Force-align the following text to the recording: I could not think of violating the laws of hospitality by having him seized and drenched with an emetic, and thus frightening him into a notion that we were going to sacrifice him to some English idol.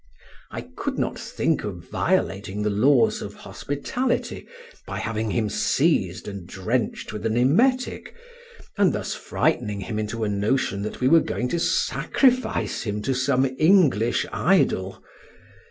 I 0.49 0.61
could 0.63 0.97
not 0.97 1.19
think 1.19 1.63
of 1.63 1.87
violating 1.91 2.63
the 2.63 2.71
laws 2.71 3.21
of 3.21 3.35
hospitality 3.35 4.47
by 4.87 4.97
having 4.97 5.29
him 5.29 5.47
seized 5.47 6.27
and 6.27 6.47
drenched 6.47 7.13
with 7.13 7.23
an 7.27 7.37
emetic, 7.37 8.15
and 8.79 8.93
thus 8.93 9.13
frightening 9.13 9.81
him 9.81 9.99
into 9.99 10.23
a 10.23 10.27
notion 10.27 10.81
that 10.81 11.01
we 11.01 11.07
were 11.07 11.19
going 11.19 11.49
to 11.49 11.59
sacrifice 11.59 12.81
him 12.81 13.03
to 13.03 13.13
some 13.13 13.45
English 13.59 14.25
idol. 14.33 15.03